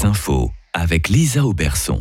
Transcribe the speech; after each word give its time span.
les 0.00 0.06
infos 0.06 0.50
avec 0.72 1.08
Lisa 1.08 1.44
Auberson. 1.44 2.00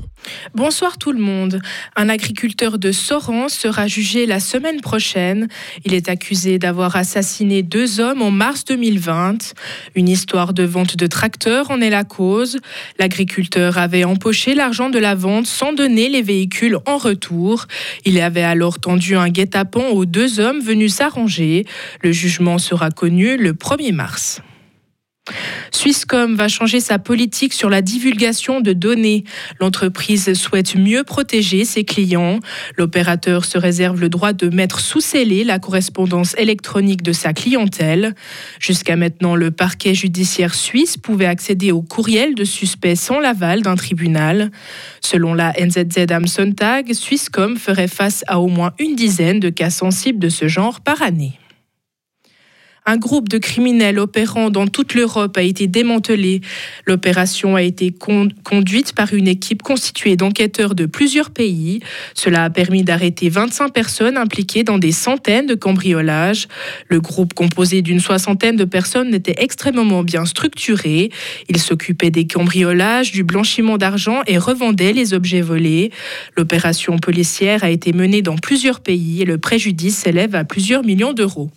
Bonsoir 0.54 1.00
tout 1.00 1.12
le 1.12 1.20
monde. 1.20 1.60
Un 1.96 2.08
agriculteur 2.08 2.78
de 2.78 2.92
Soran 2.92 3.50
sera 3.50 3.88
jugé 3.88 4.28
la 4.28 4.40
semaine 4.40 4.80
prochaine. 4.80 5.48
Il 5.86 5.96
est 5.96 6.08
accusé 6.08 6.60
d'avoir 6.60 6.96
assassiné 6.96 7.64
deux 7.64 8.00
hommes 8.00 8.22
en 8.22 8.30
mars 8.30 8.66
2020. 8.66 9.56
Une 9.96 10.08
histoire 10.08 10.54
de 10.54 10.64
vente 10.64 10.98
de 10.98 11.08
tracteurs 11.08 11.72
en 11.72 11.82
est 11.82 11.90
la 11.90 12.04
cause. 12.04 12.60
L'agriculteur 13.00 13.80
avait 13.80 14.04
empoché 14.04 14.54
l'argent 14.54 14.90
de 14.90 15.00
la 15.00 15.16
vente 15.16 15.48
sans 15.48 15.74
donner 15.74 16.08
les 16.08 16.22
véhicules 16.22 16.78
en 16.86 16.98
retour. 16.98 17.66
Il 18.06 18.22
avait 18.22 18.44
alors 18.44 18.80
tendu 18.80 19.16
un 19.16 19.30
guet-apens 19.30 19.90
aux 19.90 20.06
deux 20.06 20.40
hommes 20.40 20.60
venus 20.60 20.94
s'arranger. 20.94 21.66
Le 22.04 22.12
jugement 22.12 22.60
sera 22.60 22.92
connu 22.92 23.36
le 23.36 23.54
1er 23.54 23.94
mars. 23.94 24.42
Swisscom 25.72 26.36
va 26.36 26.48
changer 26.48 26.80
sa 26.80 27.00
politique 27.00 27.54
sur 27.54 27.70
la 27.70 27.82
divulgation 27.82 28.62
de 28.62 28.74
données. 28.74 29.24
L'entreprise 29.60 30.34
souhaite 30.34 30.76
mieux 30.76 31.04
protéger 31.04 31.66
ses 31.66 31.84
clients. 31.84 32.40
L'opérateur 32.78 33.46
se 33.46 33.58
réserve 33.58 34.00
le 34.00 34.10
droit 34.10 34.34
de 34.34 34.50
mettre 34.50 34.80
sous 34.80 35.02
scellé 35.02 35.44
la 35.44 35.60
correspondance 35.60 36.36
électronique 36.38 37.04
de 37.04 37.12
sa 37.12 37.34
clientèle. 37.34 38.16
Jusqu'à 38.60 38.96
maintenant, 38.96 39.36
le 39.36 39.52
parquet 39.52 39.94
judiciaire 39.94 40.54
suisse 40.54 40.98
pouvait 40.98 41.26
accéder 41.26 41.72
au 41.72 41.82
courriel 41.82 42.36
de 42.36 42.44
suspects 42.44 42.96
sans 42.96 43.20
l'aval 43.20 43.62
d'un 43.62 43.76
tribunal. 43.76 44.52
Selon 45.02 45.34
la 45.34 45.54
NZZ 45.60 46.12
am 46.12 46.28
Sonntag, 46.28 46.94
Swisscom 46.94 47.58
ferait 47.58 47.88
face 47.88 48.24
à 48.28 48.40
au 48.40 48.48
moins 48.48 48.74
une 48.80 48.96
dizaine 48.96 49.40
de 49.40 49.50
cas 49.50 49.70
sensibles 49.70 50.20
de 50.20 50.30
ce 50.30 50.48
genre 50.48 50.82
par 50.82 51.02
année. 51.02 51.40
Un 52.90 52.98
groupe 52.98 53.30
de 53.30 53.38
criminels 53.38 54.00
opérant 54.00 54.50
dans 54.50 54.66
toute 54.66 54.96
l'Europe 54.96 55.38
a 55.38 55.44
été 55.44 55.68
démantelé. 55.68 56.42
L'opération 56.88 57.56
a 57.56 57.62
été 57.62 57.94
conduite 58.44 58.94
par 58.94 59.14
une 59.14 59.28
équipe 59.28 59.62
constituée 59.62 60.16
d'enquêteurs 60.16 60.74
de 60.74 60.88
plusieurs 60.88 61.30
pays. 61.30 61.82
Cela 62.16 62.46
a 62.46 62.50
permis 62.50 62.84
d'arrêter 62.84 63.30
25 63.30 63.70
personnes 63.74 64.18
impliquées 64.18 64.64
dans 64.64 64.80
des 64.80 64.92
centaines 64.92 65.46
de 65.46 65.54
cambriolages. 65.54 66.48
Le 66.88 67.00
groupe 67.00 67.36
composé 67.36 67.84
d'une 67.84 68.00
soixantaine 68.00 68.56
de 68.56 68.66
personnes 68.66 69.14
était 69.14 69.36
extrêmement 69.38 70.02
bien 70.02 70.26
structuré. 70.26 71.12
Il 71.48 71.60
s'occupait 71.60 72.10
des 72.10 72.26
cambriolages, 72.26 73.12
du 73.12 73.24
blanchiment 73.24 73.78
d'argent 73.78 74.24
et 74.26 74.40
revendait 74.40 74.94
les 74.94 75.14
objets 75.14 75.42
volés. 75.42 75.92
L'opération 76.36 76.98
policière 76.98 77.64
a 77.64 77.70
été 77.70 77.94
menée 77.94 78.24
dans 78.24 78.38
plusieurs 78.38 78.80
pays 78.80 79.22
et 79.22 79.26
le 79.26 79.38
préjudice 79.38 79.96
s'élève 79.96 80.34
à 80.34 80.44
plusieurs 80.44 80.84
millions 80.84 81.14
d'euros. 81.14 81.52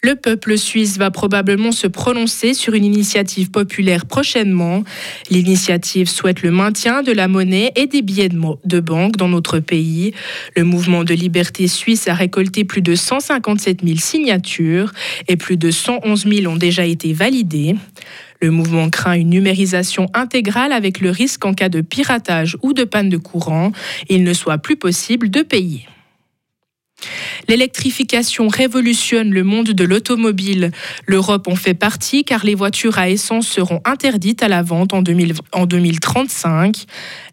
Le 0.00 0.14
peuple 0.14 0.56
suisse 0.56 0.96
va 0.96 1.10
probablement 1.10 1.72
se 1.72 1.88
prononcer 1.88 2.54
sur 2.54 2.74
une 2.74 2.84
initiative 2.84 3.50
populaire 3.50 4.06
prochainement. 4.06 4.84
L'initiative 5.28 6.08
souhaite 6.08 6.42
le 6.42 6.52
maintien 6.52 7.02
de 7.02 7.10
la 7.10 7.26
monnaie 7.26 7.72
et 7.74 7.86
des 7.86 8.02
billets 8.02 8.28
de 8.28 8.80
banque 8.80 9.16
dans 9.16 9.28
notre 9.28 9.58
pays. 9.58 10.12
Le 10.56 10.62
mouvement 10.62 11.02
de 11.02 11.14
liberté 11.14 11.66
suisse 11.66 12.06
a 12.06 12.14
récolté 12.14 12.64
plus 12.64 12.80
de 12.80 12.94
157 12.94 13.80
000 13.84 13.96
signatures 13.98 14.92
et 15.26 15.36
plus 15.36 15.56
de 15.56 15.72
111 15.72 16.26
000 16.28 16.52
ont 16.52 16.56
déjà 16.56 16.84
été 16.84 17.12
validées. 17.12 17.74
Le 18.40 18.52
mouvement 18.52 18.88
craint 18.90 19.14
une 19.14 19.30
numérisation 19.30 20.06
intégrale 20.14 20.72
avec 20.72 21.00
le 21.00 21.10
risque 21.10 21.44
en 21.44 21.54
cas 21.54 21.68
de 21.68 21.80
piratage 21.80 22.56
ou 22.62 22.72
de 22.72 22.84
panne 22.84 23.08
de 23.08 23.16
courant, 23.16 23.72
il 24.08 24.22
ne 24.22 24.32
soit 24.32 24.58
plus 24.58 24.76
possible 24.76 25.28
de 25.28 25.42
payer. 25.42 25.88
L'électrification 27.48 28.48
révolutionne 28.48 29.30
le 29.30 29.42
monde 29.42 29.70
de 29.70 29.84
l'automobile. 29.84 30.70
L'Europe 31.06 31.48
en 31.48 31.56
fait 31.56 31.72
partie 31.72 32.22
car 32.22 32.44
les 32.44 32.54
voitures 32.54 32.98
à 32.98 33.08
essence 33.08 33.48
seront 33.48 33.80
interdites 33.86 34.42
à 34.42 34.48
la 34.48 34.62
vente 34.62 34.92
en, 34.92 35.00
2035. 35.00 36.84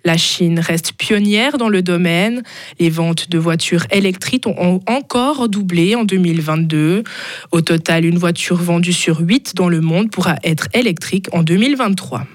La 0.06 0.16
Chine 0.16 0.60
reste 0.60 0.94
pionnière 0.94 1.58
dans 1.58 1.68
le 1.68 1.82
domaine. 1.82 2.44
Les 2.80 2.90
ventes 2.90 3.30
de 3.30 3.38
voitures 3.38 3.86
électriques 3.92 4.48
ont 4.48 4.80
encore 4.88 5.50
doublé 5.50 5.96
en 5.96 6.06
2022. 6.06 7.04
Au 7.52 7.62
total, 7.62 8.06
une 8.06 8.18
voiture 8.18 8.56
vendue 8.56 8.94
sur 8.94 9.20
8 9.20 9.54
dans 9.56 9.68
le 9.68 9.82
monde 9.82 10.12
pourra 10.12 10.38
être 10.44 10.70
électrique 10.74 11.28
en 11.34 11.44
2023. 11.44 12.26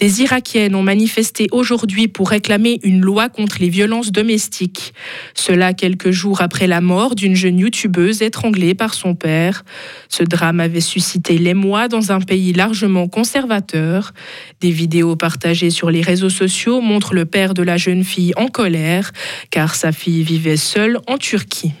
Des 0.00 0.22
Irakiennes 0.22 0.74
ont 0.74 0.82
manifesté 0.82 1.46
aujourd'hui 1.52 2.08
pour 2.08 2.30
réclamer 2.30 2.80
une 2.84 3.02
loi 3.02 3.28
contre 3.28 3.58
les 3.60 3.68
violences 3.68 4.12
domestiques. 4.12 4.94
Cela 5.34 5.74
quelques 5.74 6.10
jours 6.10 6.40
après 6.40 6.66
la 6.66 6.80
mort 6.80 7.14
d'une 7.14 7.36
jeune 7.36 7.58
youtubeuse 7.58 8.22
étranglée 8.22 8.74
par 8.74 8.94
son 8.94 9.14
père. 9.14 9.62
Ce 10.08 10.22
drame 10.22 10.60
avait 10.60 10.80
suscité 10.80 11.36
l'émoi 11.36 11.88
dans 11.88 12.12
un 12.12 12.20
pays 12.20 12.54
largement 12.54 13.08
conservateur. 13.08 14.14
Des 14.62 14.70
vidéos 14.70 15.16
partagées 15.16 15.68
sur 15.68 15.90
les 15.90 16.00
réseaux 16.00 16.30
sociaux 16.30 16.80
montrent 16.80 17.12
le 17.12 17.26
père 17.26 17.52
de 17.52 17.62
la 17.62 17.76
jeune 17.76 18.02
fille 18.02 18.32
en 18.36 18.48
colère 18.48 19.12
car 19.50 19.74
sa 19.74 19.92
fille 19.92 20.22
vivait 20.22 20.56
seule 20.56 20.98
en 21.08 21.18
Turquie. 21.18 21.72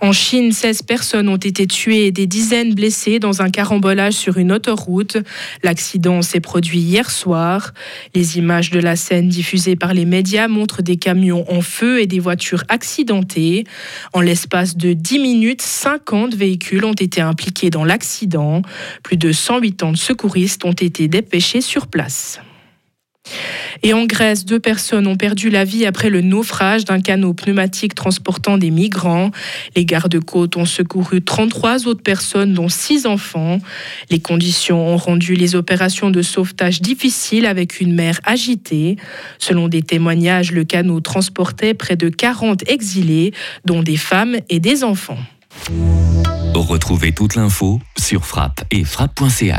En 0.00 0.12
Chine, 0.12 0.52
16 0.52 0.82
personnes 0.82 1.28
ont 1.28 1.36
été 1.36 1.66
tuées 1.66 2.06
et 2.06 2.12
des 2.12 2.26
dizaines 2.26 2.74
blessées 2.74 3.18
dans 3.18 3.42
un 3.42 3.50
carambolage 3.50 4.14
sur 4.14 4.38
une 4.38 4.52
autoroute. 4.52 5.18
L'accident 5.62 6.22
s'est 6.22 6.40
produit 6.40 6.78
hier 6.78 7.10
soir. 7.10 7.72
Les 8.14 8.38
images 8.38 8.70
de 8.70 8.80
la 8.80 8.96
scène 8.96 9.28
diffusées 9.28 9.76
par 9.76 9.94
les 9.94 10.04
médias 10.04 10.48
montrent 10.48 10.82
des 10.82 10.96
camions 10.96 11.44
en 11.50 11.60
feu 11.60 12.00
et 12.00 12.06
des 12.06 12.20
voitures 12.20 12.64
accidentées. 12.68 13.64
En 14.12 14.20
l'espace 14.20 14.76
de 14.76 14.92
10 14.92 15.18
minutes, 15.18 15.62
50 15.62 16.34
véhicules 16.34 16.84
ont 16.84 16.92
été 16.92 17.20
impliqués 17.20 17.70
dans 17.70 17.84
l'accident. 17.84 18.62
Plus 19.02 19.16
de 19.16 19.32
180 19.32 19.94
secouristes 19.96 20.64
ont 20.64 20.72
été 20.72 21.08
dépêchés 21.08 21.60
sur 21.60 21.86
place. 21.86 22.40
Et 23.82 23.94
en 23.94 24.04
Grèce, 24.04 24.44
deux 24.44 24.60
personnes 24.60 25.06
ont 25.06 25.16
perdu 25.16 25.50
la 25.50 25.64
vie 25.64 25.86
après 25.86 26.10
le 26.10 26.20
naufrage 26.20 26.84
d'un 26.84 27.00
canot 27.00 27.32
pneumatique 27.32 27.94
transportant 27.94 28.58
des 28.58 28.70
migrants. 28.70 29.30
Les 29.76 29.84
gardes-côtes 29.84 30.56
ont 30.56 30.66
secouru 30.66 31.22
33 31.22 31.86
autres 31.86 32.02
personnes, 32.02 32.54
dont 32.54 32.68
6 32.68 33.06
enfants. 33.06 33.58
Les 34.10 34.20
conditions 34.20 34.86
ont 34.86 34.96
rendu 34.96 35.34
les 35.34 35.54
opérations 35.54 36.10
de 36.10 36.22
sauvetage 36.22 36.82
difficiles 36.82 37.46
avec 37.46 37.80
une 37.80 37.94
mer 37.94 38.20
agitée. 38.24 38.96
Selon 39.38 39.68
des 39.68 39.82
témoignages, 39.82 40.52
le 40.52 40.64
canot 40.64 41.00
transportait 41.00 41.74
près 41.74 41.96
de 41.96 42.08
40 42.08 42.68
exilés, 42.68 43.32
dont 43.64 43.82
des 43.82 43.96
femmes 43.96 44.36
et 44.48 44.60
des 44.60 44.84
enfants. 44.84 45.18
Retrouvez 46.54 47.12
toute 47.12 47.34
l'info 47.34 47.80
sur 47.98 48.24
frappe 48.24 48.64
et 48.70 48.84
frappe.ch. 48.84 49.42